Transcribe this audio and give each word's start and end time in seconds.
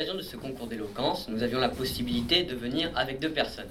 l'occasion 0.00 0.16
de 0.16 0.22
ce 0.22 0.36
concours 0.36 0.68
d'éloquence, 0.68 1.26
nous 1.26 1.42
avions 1.42 1.58
la 1.58 1.68
possibilité 1.68 2.44
de 2.44 2.54
venir 2.54 2.88
avec 2.94 3.18
deux 3.18 3.32
personnes. 3.32 3.70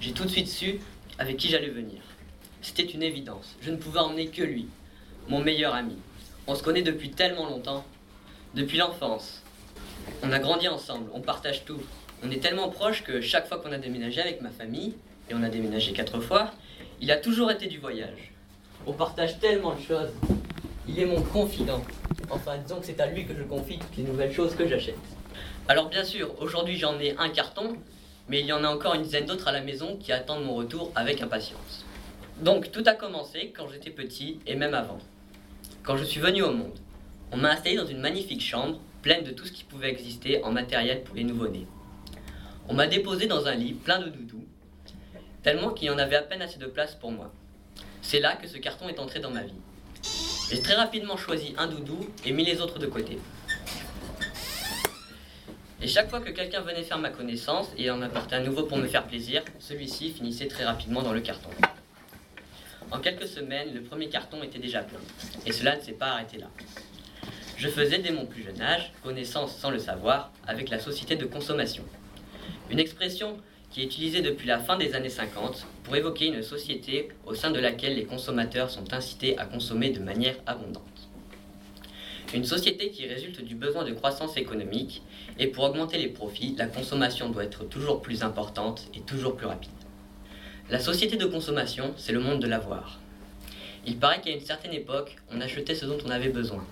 J'ai 0.00 0.10
tout 0.10 0.24
de 0.24 0.28
suite 0.28 0.48
su 0.48 0.80
avec 1.16 1.36
qui 1.36 1.48
j'allais 1.48 1.68
venir. 1.68 2.00
C'était 2.60 2.82
une 2.82 3.04
évidence. 3.04 3.54
Je 3.62 3.70
ne 3.70 3.76
pouvais 3.76 4.00
emmener 4.00 4.26
que 4.26 4.42
lui, 4.42 4.66
mon 5.28 5.38
meilleur 5.38 5.76
ami. 5.76 5.96
On 6.48 6.56
se 6.56 6.64
connaît 6.64 6.82
depuis 6.82 7.10
tellement 7.10 7.48
longtemps, 7.48 7.84
depuis 8.56 8.78
l'enfance. 8.78 9.44
On 10.24 10.32
a 10.32 10.40
grandi 10.40 10.66
ensemble, 10.66 11.08
on 11.14 11.20
partage 11.20 11.64
tout. 11.64 11.80
On 12.24 12.32
est 12.32 12.42
tellement 12.42 12.68
proches 12.68 13.04
que 13.04 13.20
chaque 13.20 13.46
fois 13.46 13.58
qu'on 13.58 13.70
a 13.70 13.78
déménagé 13.78 14.20
avec 14.20 14.40
ma 14.40 14.50
famille, 14.50 14.96
et 15.30 15.34
on 15.34 15.42
a 15.44 15.48
déménagé 15.48 15.92
quatre 15.92 16.18
fois, 16.18 16.50
il 17.00 17.12
a 17.12 17.16
toujours 17.16 17.52
été 17.52 17.68
du 17.68 17.78
voyage. 17.78 18.32
On 18.88 18.92
partage 18.92 19.38
tellement 19.38 19.76
de 19.76 19.82
choses. 19.82 20.10
Il 20.88 20.98
est 20.98 21.06
mon 21.06 21.22
confident. 21.22 21.84
Enfin, 22.28 22.58
disons 22.58 22.80
que 22.80 22.86
c'est 22.86 23.00
à 23.00 23.06
lui 23.06 23.24
que 23.24 23.36
je 23.38 23.44
confie 23.44 23.78
toutes 23.78 23.98
les 23.98 24.02
nouvelles 24.02 24.32
choses 24.32 24.56
que 24.56 24.66
j'achète. 24.66 24.98
Alors 25.70 25.88
bien 25.88 26.02
sûr, 26.02 26.34
aujourd'hui 26.42 26.76
j'en 26.76 26.98
ai 26.98 27.14
un 27.16 27.28
carton, 27.28 27.76
mais 28.28 28.40
il 28.40 28.46
y 28.46 28.52
en 28.52 28.64
a 28.64 28.68
encore 28.68 28.94
une 28.94 29.02
dizaine 29.02 29.26
d'autres 29.26 29.46
à 29.46 29.52
la 29.52 29.60
maison 29.60 29.96
qui 29.98 30.10
attendent 30.10 30.44
mon 30.44 30.56
retour 30.56 30.90
avec 30.96 31.22
impatience. 31.22 31.84
Donc 32.40 32.72
tout 32.72 32.82
a 32.86 32.94
commencé 32.94 33.52
quand 33.56 33.68
j'étais 33.68 33.90
petit 33.90 34.40
et 34.48 34.56
même 34.56 34.74
avant. 34.74 34.98
Quand 35.84 35.96
je 35.96 36.02
suis 36.02 36.18
venu 36.18 36.42
au 36.42 36.50
monde, 36.50 36.76
on 37.30 37.36
m'a 37.36 37.52
installé 37.52 37.76
dans 37.76 37.86
une 37.86 38.00
magnifique 38.00 38.42
chambre 38.42 38.80
pleine 39.00 39.22
de 39.22 39.30
tout 39.30 39.46
ce 39.46 39.52
qui 39.52 39.62
pouvait 39.62 39.90
exister 39.90 40.42
en 40.42 40.50
matériel 40.50 41.04
pour 41.04 41.14
les 41.14 41.22
nouveau-nés. 41.22 41.68
On 42.68 42.74
m'a 42.74 42.88
déposé 42.88 43.28
dans 43.28 43.46
un 43.46 43.54
lit 43.54 43.74
plein 43.74 44.00
de 44.00 44.08
doudous, 44.08 44.44
tellement 45.44 45.70
qu'il 45.70 45.86
y 45.86 45.90
en 45.90 45.98
avait 45.98 46.16
à 46.16 46.22
peine 46.22 46.42
assez 46.42 46.58
de 46.58 46.66
place 46.66 46.96
pour 46.96 47.12
moi. 47.12 47.32
C'est 48.02 48.18
là 48.18 48.34
que 48.34 48.48
ce 48.48 48.58
carton 48.58 48.88
est 48.88 48.98
entré 48.98 49.20
dans 49.20 49.30
ma 49.30 49.44
vie. 49.44 49.54
J'ai 50.50 50.62
très 50.62 50.74
rapidement 50.74 51.16
choisi 51.16 51.54
un 51.56 51.68
doudou 51.68 52.08
et 52.26 52.32
mis 52.32 52.44
les 52.44 52.60
autres 52.60 52.80
de 52.80 52.86
côté. 52.86 53.20
Et 55.82 55.88
chaque 55.88 56.10
fois 56.10 56.20
que 56.20 56.30
quelqu'un 56.30 56.60
venait 56.60 56.82
faire 56.82 56.98
ma 56.98 57.08
connaissance 57.08 57.68
et 57.78 57.90
en 57.90 58.02
apportait 58.02 58.36
un 58.36 58.42
nouveau 58.42 58.64
pour 58.64 58.76
me 58.76 58.86
faire 58.86 59.06
plaisir, 59.06 59.42
celui-ci 59.58 60.10
finissait 60.10 60.46
très 60.46 60.64
rapidement 60.64 61.02
dans 61.02 61.14
le 61.14 61.22
carton. 61.22 61.48
En 62.90 62.98
quelques 62.98 63.26
semaines, 63.26 63.72
le 63.72 63.80
premier 63.80 64.10
carton 64.10 64.42
était 64.42 64.58
déjà 64.58 64.82
plein. 64.82 64.98
Et 65.46 65.52
cela 65.52 65.76
ne 65.76 65.80
s'est 65.80 65.92
pas 65.92 66.08
arrêté 66.08 66.36
là. 66.36 66.48
Je 67.56 67.68
faisais 67.68 67.98
dès 67.98 68.10
mon 68.10 68.26
plus 68.26 68.42
jeune 68.42 68.60
âge 68.60 68.92
connaissance 69.02 69.56
sans 69.56 69.70
le 69.70 69.78
savoir 69.78 70.32
avec 70.46 70.68
la 70.68 70.78
société 70.78 71.16
de 71.16 71.24
consommation. 71.24 71.84
Une 72.70 72.78
expression 72.78 73.38
qui 73.70 73.80
est 73.80 73.84
utilisée 73.84 74.20
depuis 74.20 74.48
la 74.48 74.58
fin 74.58 74.76
des 74.76 74.94
années 74.94 75.08
50 75.08 75.66
pour 75.84 75.96
évoquer 75.96 76.26
une 76.26 76.42
société 76.42 77.08
au 77.24 77.34
sein 77.34 77.50
de 77.50 77.58
laquelle 77.58 77.94
les 77.94 78.04
consommateurs 78.04 78.68
sont 78.68 78.92
incités 78.92 79.38
à 79.38 79.46
consommer 79.46 79.90
de 79.90 80.00
manière 80.00 80.36
abondante. 80.46 80.89
Une 82.32 82.44
société 82.44 82.90
qui 82.90 83.06
résulte 83.06 83.44
du 83.44 83.56
besoin 83.56 83.84
de 83.84 83.92
croissance 83.92 84.36
économique 84.36 85.02
et 85.38 85.48
pour 85.48 85.64
augmenter 85.64 85.98
les 85.98 86.06
profits, 86.06 86.54
la 86.56 86.66
consommation 86.66 87.28
doit 87.28 87.42
être 87.42 87.64
toujours 87.64 88.00
plus 88.00 88.22
importante 88.22 88.88
et 88.94 89.00
toujours 89.00 89.36
plus 89.36 89.46
rapide. 89.46 89.72
La 90.70 90.78
société 90.78 91.16
de 91.16 91.26
consommation, 91.26 91.92
c'est 91.96 92.12
le 92.12 92.20
monde 92.20 92.40
de 92.40 92.46
l'avoir. 92.46 93.00
Il 93.84 93.96
paraît 93.96 94.20
qu'à 94.20 94.30
une 94.30 94.44
certaine 94.44 94.72
époque, 94.72 95.16
on 95.32 95.40
achetait 95.40 95.74
ce 95.74 95.86
dont 95.86 95.98
on 96.06 96.10
avait 96.10 96.28
besoin. 96.28 96.64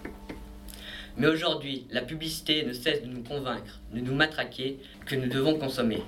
Mais 1.17 1.27
aujourd'hui, 1.27 1.87
la 1.91 2.03
publicité 2.03 2.65
ne 2.65 2.73
cesse 2.73 3.03
de 3.03 3.09
nous 3.09 3.25
convaincre, 3.25 3.81
de 3.93 3.99
nous 3.99 4.15
matraquer, 4.15 4.79
que 5.07 5.17
nous 5.17 5.29
devons 5.29 5.59
consommer, 5.59 6.05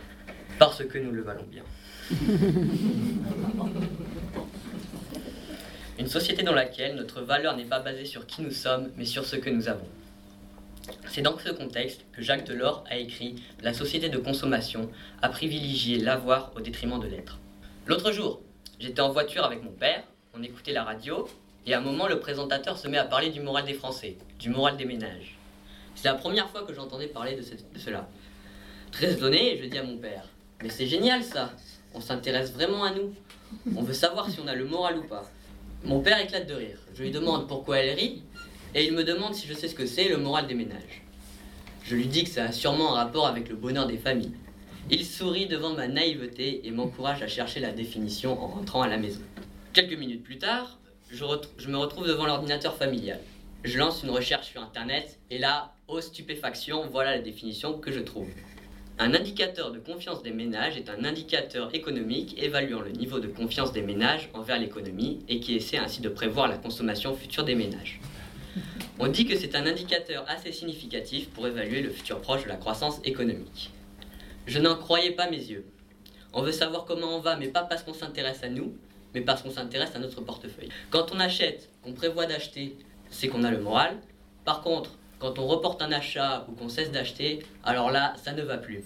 parce 0.61 0.85
que 0.85 0.99
nous 0.99 1.11
le 1.11 1.23
valons 1.23 1.47
bien. 1.51 1.65
Une 6.01 6.09
société 6.09 6.43
dans 6.43 6.55
laquelle 6.55 6.95
notre 6.95 7.21
valeur 7.21 7.59
n'est 7.59 7.67
pas 7.67 7.79
basée 7.79 8.07
sur 8.07 8.27
qui 8.27 8.41
nous 8.41 8.53
sommes, 8.53 8.91
mais 8.97 9.05
sur 9.05 9.27
ce 9.27 9.37
que 9.37 9.51
nous 9.51 9.69
avons. 9.69 9.87
C'est 11.11 11.21
dans 11.21 11.39
ce 11.39 11.51
contexte 11.51 12.07
que 12.13 12.23
Jacques 12.23 12.47
Delors 12.47 12.85
a 12.89 12.97
écrit 12.97 13.37
La 13.61 13.75
société 13.75 14.09
de 14.09 14.17
consommation 14.17 14.91
a 15.21 15.29
privilégié 15.29 15.99
l'avoir 15.99 16.53
au 16.57 16.61
détriment 16.63 16.99
de 16.99 17.07
l'être. 17.07 17.39
L'autre 17.87 18.13
jour, 18.13 18.41
j'étais 18.79 19.03
en 19.03 19.11
voiture 19.11 19.45
avec 19.45 19.63
mon 19.63 19.73
père, 19.73 20.03
on 20.33 20.43
écoutait 20.43 20.73
la 20.73 20.85
radio, 20.85 21.29
et 21.67 21.75
à 21.75 21.79
un 21.81 21.83
moment, 21.83 22.09
le 22.09 22.19
présentateur 22.19 22.79
se 22.79 22.89
met 22.89 22.97
à 22.97 23.05
parler 23.05 23.29
du 23.29 23.41
moral 23.43 23.67
des 23.67 23.75
Français, 23.75 24.17
du 24.39 24.49
moral 24.49 24.79
des 24.79 24.87
ménages. 24.87 25.37
C'est 25.97 26.09
la 26.09 26.15
première 26.15 26.49
fois 26.49 26.63
que 26.63 26.73
j'entendais 26.73 27.09
parler 27.09 27.37
de, 27.37 27.43
cela. 27.79 28.09
Très 28.91 29.13
étonné, 29.13 29.61
je 29.63 29.69
dis 29.69 29.77
à 29.77 29.85
mon 29.85 29.99
père 29.99 30.25
Mais 30.63 30.71
c'est 30.71 30.87
génial 30.87 31.23
ça 31.23 31.53
On 31.93 32.01
s'intéresse 32.01 32.55
vraiment 32.55 32.85
à 32.85 32.91
nous. 32.91 33.15
On 33.77 33.83
veut 33.83 33.93
savoir 33.93 34.31
si 34.31 34.41
on 34.41 34.47
a 34.47 34.55
le 34.55 34.65
moral 34.65 34.97
ou 34.97 35.03
pas. 35.03 35.31
Mon 35.85 36.01
père 36.01 36.21
éclate 36.21 36.47
de 36.47 36.55
rire. 36.55 36.79
Je 36.95 37.03
lui 37.03 37.11
demande 37.11 37.49
pourquoi 37.49 37.79
elle 37.79 37.97
rit, 37.99 38.23
et 38.75 38.85
il 38.85 38.93
me 38.93 39.03
demande 39.03 39.35
si 39.35 39.47
je 39.47 39.55
sais 39.55 39.67
ce 39.67 39.75
que 39.75 39.87
c'est 39.87 40.09
le 40.09 40.19
moral 40.19 40.47
des 40.47 40.55
ménages. 40.55 41.03
Je 41.85 41.97
lui 41.97 42.07
dis 42.07 42.25
que 42.25 42.31
ça 42.31 42.45
a 42.45 42.53
sûrement 42.53 42.95
un 42.95 43.05
rapport 43.05 43.27
avec 43.27 43.49
le 43.49 43.57
bonheur 43.57 43.87
des 43.87 43.97
familles. 43.97 44.35
Il 44.91 45.07
sourit 45.07 45.47
devant 45.47 45.73
ma 45.73 45.89
naïveté 45.89 46.67
et 46.67 46.71
m'encourage 46.71 47.23
à 47.23 47.29
chercher 47.29 47.61
la 47.61 47.73
définition 47.73 48.41
en 48.43 48.49
rentrant 48.49 48.83
à 48.83 48.89
la 48.89 48.99
maison. 48.99 49.21
Quelques 49.73 49.99
minutes 49.99 50.23
plus 50.23 50.39
tard, 50.39 50.79
je, 51.11 51.25
me 51.69 51.77
retrouve 51.77 52.07
devant 52.07 52.27
l'ordinateur 52.27 52.77
familial. 52.77 53.21
Je 53.65 53.79
lance 53.79 54.03
une 54.03 54.11
recherche 54.11 54.51
sur 54.51 54.63
Internet 54.63 55.19
et 55.31 55.39
là, 55.39 55.75
ô 55.89 56.01
stupéfaction, 56.01 56.89
voilà 56.91 57.17
la 57.17 57.23
définition 57.23 57.79
que 57.79 57.91
je 57.91 58.01
trouve. 58.01 58.29
Un 59.03 59.15
indicateur 59.15 59.73
de 59.73 59.79
confiance 59.79 60.23
des 60.23 60.31
ménages 60.31 60.77
est 60.77 60.91
un 60.91 61.07
indicateur 61.07 61.75
économique 61.75 62.35
évaluant 62.37 62.83
le 62.83 62.91
niveau 62.91 63.19
de 63.19 63.29
confiance 63.29 63.73
des 63.73 63.81
ménages 63.81 64.29
envers 64.35 64.59
l'économie 64.59 65.25
et 65.27 65.41
qui 65.41 65.55
essaie 65.55 65.79
ainsi 65.79 66.03
de 66.03 66.11
prévoir 66.11 66.49
la 66.49 66.59
consommation 66.59 67.17
future 67.17 67.45
des 67.45 67.55
ménages. 67.55 67.99
On 68.99 69.09
dit 69.09 69.25
que 69.25 69.39
c'est 69.39 69.55
un 69.55 69.65
indicateur 69.65 70.27
assez 70.29 70.53
significatif 70.53 71.31
pour 71.31 71.47
évaluer 71.47 71.81
le 71.81 71.89
futur 71.89 72.21
proche 72.21 72.43
de 72.45 72.51
la 72.51 72.57
croissance 72.57 73.01
économique. 73.03 73.71
Je 74.47 74.59
n'en 74.59 74.77
croyais 74.77 75.13
pas 75.13 75.31
mes 75.31 75.39
yeux. 75.39 75.65
On 76.35 76.43
veut 76.43 76.53
savoir 76.53 76.85
comment 76.85 77.17
on 77.17 77.21
va, 77.21 77.37
mais 77.37 77.49
pas 77.49 77.63
parce 77.63 77.83
qu'on 77.83 77.95
s'intéresse 77.95 78.43
à 78.43 78.51
nous, 78.51 78.77
mais 79.15 79.23
parce 79.23 79.41
qu'on 79.41 79.51
s'intéresse 79.51 79.97
à 79.97 79.99
notre 79.99 80.21
portefeuille. 80.21 80.69
Quand 80.91 81.11
on 81.15 81.21
achète, 81.21 81.71
qu'on 81.83 81.95
prévoit 81.95 82.27
d'acheter, 82.27 82.77
c'est 83.09 83.29
qu'on 83.29 83.45
a 83.45 83.51
le 83.51 83.63
moral. 83.63 83.97
Par 84.45 84.61
contre, 84.61 84.91
quand 85.21 85.39
on 85.39 85.47
reporte 85.47 85.83
un 85.83 85.93
achat 85.93 86.47
ou 86.49 86.53
qu'on 86.53 86.71
cesse 86.71 86.91
d'acheter, 86.91 87.41
alors 87.63 87.91
là, 87.91 88.15
ça 88.25 88.33
ne 88.33 88.43
va 88.43 88.57
plus. 88.57 88.83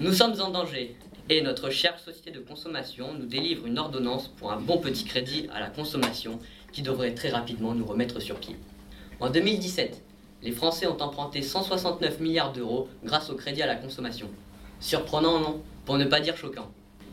Nous 0.00 0.12
sommes 0.12 0.38
en 0.40 0.50
danger 0.50 0.96
et 1.30 1.40
notre 1.40 1.70
chère 1.70 1.98
société 2.00 2.32
de 2.32 2.40
consommation 2.40 3.14
nous 3.14 3.24
délivre 3.24 3.64
une 3.66 3.78
ordonnance 3.78 4.28
pour 4.28 4.52
un 4.52 4.60
bon 4.60 4.78
petit 4.78 5.04
crédit 5.04 5.48
à 5.54 5.60
la 5.60 5.70
consommation 5.70 6.40
qui 6.72 6.82
devrait 6.82 7.14
très 7.14 7.30
rapidement 7.30 7.74
nous 7.74 7.86
remettre 7.86 8.20
sur 8.20 8.40
pied. 8.40 8.56
En 9.20 9.30
2017, 9.30 10.02
les 10.42 10.50
Français 10.50 10.88
ont 10.88 11.00
emprunté 11.00 11.40
169 11.42 12.18
milliards 12.18 12.52
d'euros 12.52 12.88
grâce 13.04 13.30
au 13.30 13.36
crédit 13.36 13.62
à 13.62 13.66
la 13.66 13.76
consommation. 13.76 14.28
Surprenant, 14.80 15.38
non? 15.38 15.62
Pour 15.86 15.96
ne 15.96 16.04
pas 16.06 16.18
dire 16.18 16.36
choquant. 16.36 16.70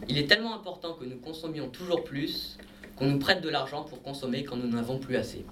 Il 0.10 0.18
est 0.18 0.26
tellement 0.26 0.56
important 0.56 0.94
que 0.94 1.06
nous 1.06 1.18
consommions 1.18 1.70
toujours 1.70 2.04
plus 2.04 2.58
qu'on 2.96 3.06
nous 3.06 3.20
prête 3.20 3.42
de 3.42 3.50
l'argent 3.50 3.84
pour 3.84 4.02
consommer 4.02 4.44
quand 4.44 4.56
nous 4.56 4.68
n'avons 4.68 4.98
plus 4.98 5.16
assez. 5.16 5.46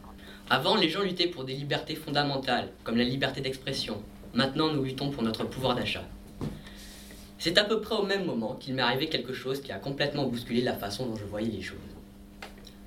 Avant, 0.51 0.75
les 0.75 0.89
gens 0.89 1.03
luttaient 1.03 1.27
pour 1.27 1.43
des 1.43 1.53
libertés 1.53 1.93
fondamentales, 1.93 2.69
comme 2.83 2.97
la 2.97 3.03
liberté 3.03 3.39
d'expression. 3.39 4.01
Maintenant, 4.33 4.73
nous 4.73 4.83
luttons 4.83 5.11
pour 5.11 5.21
notre 5.21 5.43
pouvoir 5.43 5.75
d'achat. 5.75 6.03
C'est 7.37 7.59
à 7.59 7.63
peu 7.63 7.81
près 7.81 7.93
au 7.93 8.03
même 8.03 8.25
moment 8.25 8.55
qu'il 8.55 8.73
m'est 8.73 8.81
arrivé 8.81 9.09
quelque 9.09 9.31
chose 9.31 9.61
qui 9.61 9.71
a 9.71 9.77
complètement 9.77 10.25
bousculé 10.25 10.61
la 10.61 10.73
façon 10.73 11.05
dont 11.05 11.15
je 11.15 11.23
voyais 11.23 11.51
les 11.51 11.61
choses. 11.61 11.77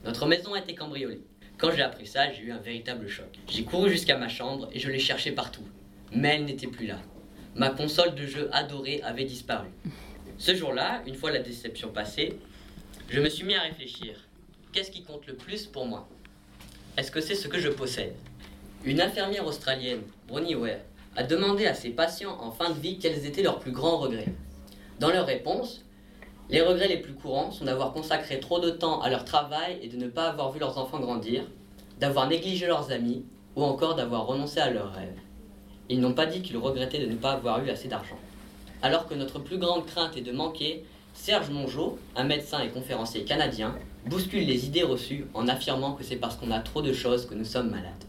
Notre 0.04 0.26
maison 0.26 0.54
a 0.54 0.58
été 0.58 0.74
cambriolée. 0.74 1.20
Quand 1.56 1.70
j'ai 1.70 1.82
appris 1.82 2.08
ça, 2.08 2.32
j'ai 2.32 2.42
eu 2.42 2.50
un 2.50 2.58
véritable 2.58 3.06
choc. 3.06 3.38
J'ai 3.48 3.62
couru 3.62 3.90
jusqu'à 3.90 4.18
ma 4.18 4.28
chambre 4.28 4.68
et 4.72 4.80
je 4.80 4.90
l'ai 4.90 4.98
cherchée 4.98 5.30
partout. 5.30 5.66
Mais 6.10 6.34
elle 6.34 6.46
n'était 6.46 6.66
plus 6.66 6.88
là. 6.88 6.98
Ma 7.54 7.70
console 7.70 8.16
de 8.16 8.26
jeu 8.26 8.48
adorée 8.52 9.00
avait 9.04 9.24
disparu. 9.24 9.68
Ce 10.36 10.52
jour-là, 10.56 11.02
une 11.06 11.14
fois 11.14 11.30
la 11.30 11.38
déception 11.38 11.90
passée, 11.90 12.40
je 13.08 13.20
me 13.20 13.28
suis 13.28 13.44
mis 13.44 13.54
à 13.54 13.60
réfléchir. 13.60 14.16
Qu'est-ce 14.72 14.90
qui 14.90 15.04
compte 15.04 15.28
le 15.28 15.36
plus 15.36 15.66
pour 15.66 15.86
moi? 15.86 16.08
Est-ce 16.98 17.10
que 17.10 17.22
c'est 17.22 17.34
ce 17.34 17.48
que 17.48 17.58
je 17.58 17.70
possède 17.70 18.14
Une 18.84 19.00
infirmière 19.00 19.46
australienne, 19.46 20.02
Bronnie 20.28 20.54
Ware, 20.54 20.80
a 21.16 21.22
demandé 21.22 21.66
à 21.66 21.74
ses 21.74 21.88
patients 21.88 22.36
en 22.40 22.50
fin 22.50 22.68
de 22.68 22.78
vie 22.78 22.98
quels 22.98 23.24
étaient 23.24 23.42
leurs 23.42 23.60
plus 23.60 23.72
grands 23.72 23.96
regrets. 23.96 24.32
Dans 25.00 25.10
leur 25.10 25.24
réponse, 25.24 25.84
les 26.50 26.60
regrets 26.60 26.88
les 26.88 26.98
plus 26.98 27.14
courants 27.14 27.50
sont 27.50 27.64
d'avoir 27.64 27.94
consacré 27.94 28.40
trop 28.40 28.60
de 28.60 28.68
temps 28.68 29.00
à 29.00 29.08
leur 29.08 29.24
travail 29.24 29.78
et 29.80 29.88
de 29.88 29.96
ne 29.96 30.08
pas 30.08 30.28
avoir 30.28 30.52
vu 30.52 30.60
leurs 30.60 30.76
enfants 30.76 31.00
grandir, 31.00 31.44
d'avoir 31.98 32.28
négligé 32.28 32.66
leurs 32.66 32.90
amis 32.90 33.24
ou 33.56 33.62
encore 33.62 33.94
d'avoir 33.94 34.26
renoncé 34.26 34.60
à 34.60 34.70
leurs 34.70 34.92
rêves. 34.92 35.18
Ils 35.88 36.00
n'ont 36.00 36.14
pas 36.14 36.26
dit 36.26 36.42
qu'ils 36.42 36.58
regrettaient 36.58 36.98
de 36.98 37.10
ne 37.10 37.16
pas 37.16 37.32
avoir 37.32 37.64
eu 37.64 37.70
assez 37.70 37.88
d'argent. 37.88 38.18
Alors 38.82 39.06
que 39.06 39.14
notre 39.14 39.38
plus 39.38 39.58
grande 39.58 39.86
crainte 39.86 40.16
est 40.18 40.22
de 40.22 40.32
manquer, 40.32 40.84
Serge 41.14 41.48
Mongeau, 41.48 41.98
un 42.16 42.24
médecin 42.24 42.60
et 42.60 42.68
conférencier 42.68 43.24
canadien, 43.24 43.76
bouscule 44.06 44.44
les 44.44 44.66
idées 44.66 44.82
reçues 44.82 45.26
en 45.34 45.48
affirmant 45.48 45.92
que 45.92 46.04
c'est 46.04 46.16
parce 46.16 46.36
qu'on 46.36 46.50
a 46.50 46.60
trop 46.60 46.82
de 46.82 46.92
choses 46.92 47.26
que 47.26 47.34
nous 47.34 47.44
sommes 47.44 47.70
malades. 47.70 48.04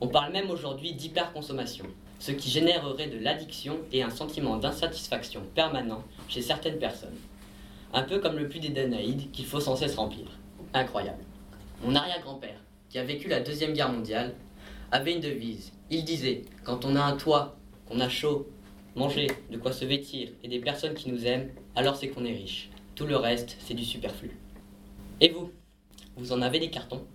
On 0.00 0.08
parle 0.08 0.32
même 0.32 0.50
aujourd'hui 0.50 0.92
d'hyperconsommation, 0.92 1.86
ce 2.18 2.32
qui 2.32 2.50
générerait 2.50 3.08
de 3.08 3.18
l'addiction 3.18 3.78
et 3.92 4.02
un 4.02 4.10
sentiment 4.10 4.56
d'insatisfaction 4.56 5.42
permanent 5.54 6.02
chez 6.28 6.42
certaines 6.42 6.78
personnes. 6.78 7.16
Un 7.92 8.02
peu 8.02 8.18
comme 8.18 8.36
le 8.36 8.48
puits 8.48 8.60
des 8.60 8.70
Danaïdes 8.70 9.30
qu'il 9.30 9.46
faut 9.46 9.60
sans 9.60 9.76
cesse 9.76 9.96
remplir. 9.96 10.26
Incroyable. 10.74 11.24
Mon 11.82 11.94
arrière-grand-père, 11.94 12.60
qui 12.88 12.98
a 12.98 13.04
vécu 13.04 13.28
la 13.28 13.40
Deuxième 13.40 13.72
Guerre 13.72 13.92
mondiale, 13.92 14.34
avait 14.90 15.14
une 15.14 15.20
devise. 15.20 15.72
Il 15.90 16.04
disait 16.04 16.42
Quand 16.64 16.84
on 16.84 16.96
a 16.96 17.02
un 17.02 17.16
toit, 17.16 17.56
qu'on 17.88 18.00
a 18.00 18.08
chaud, 18.08 18.48
manger, 18.94 19.28
de 19.50 19.56
quoi 19.58 19.72
se 19.72 19.84
vêtir 19.84 20.30
et 20.42 20.48
des 20.48 20.58
personnes 20.58 20.94
qui 20.94 21.10
nous 21.10 21.26
aiment, 21.26 21.50
alors 21.74 21.96
c'est 21.96 22.08
qu'on 22.08 22.24
est 22.24 22.32
riche. 22.32 22.70
Tout 22.94 23.06
le 23.06 23.16
reste, 23.16 23.56
c'est 23.60 23.74
du 23.74 23.84
superflu. 23.84 24.36
Et 25.20 25.30
vous 25.30 25.50
Vous 26.16 26.32
en 26.32 26.42
avez 26.42 26.58
des 26.58 26.68
cartons? 26.68 27.06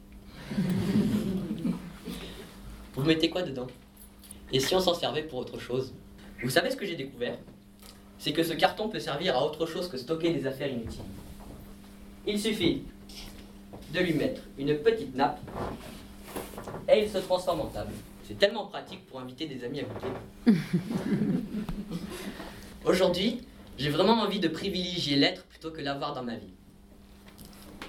Vous 2.95 3.03
mettez 3.03 3.29
quoi 3.29 3.43
dedans? 3.43 3.67
Et 4.51 4.59
si 4.59 4.73
on 4.73 4.79
s'en 4.79 4.95
servait 4.95 5.23
pour 5.23 5.39
autre 5.39 5.59
chose? 5.59 5.93
Vous 6.41 6.49
savez 6.49 6.71
ce 6.71 6.75
que 6.75 6.85
j'ai 6.85 6.95
découvert? 6.95 7.37
C'est 8.17 8.33
que 8.33 8.43
ce 8.43 8.53
carton 8.53 8.89
peut 8.89 8.99
servir 8.99 9.37
à 9.37 9.45
autre 9.45 9.67
chose 9.67 9.87
que 9.87 9.97
stocker 9.97 10.33
des 10.33 10.47
affaires 10.47 10.71
inutiles. 10.71 11.01
Il 12.25 12.39
suffit 12.39 12.83
de 13.93 13.99
lui 13.99 14.13
mettre 14.13 14.41
une 14.57 14.75
petite 14.77 15.15
nappe 15.15 15.39
et 16.91 17.03
il 17.03 17.09
se 17.09 17.19
transforme 17.19 17.61
en 17.61 17.67
table. 17.67 17.93
C'est 18.27 18.37
tellement 18.37 18.65
pratique 18.65 19.05
pour 19.07 19.19
inviter 19.19 19.45
des 19.45 19.63
amis 19.63 19.81
à 19.81 19.83
goûter. 19.83 20.57
Aujourd'hui, 22.85 23.41
j'ai 23.77 23.89
vraiment 23.89 24.21
envie 24.21 24.39
de 24.39 24.47
privilégier 24.47 25.17
l'être 25.17 25.45
plutôt 25.45 25.69
que 25.69 25.81
l'avoir 25.81 26.13
dans 26.13 26.23
ma 26.23 26.35
vie. 26.35 26.53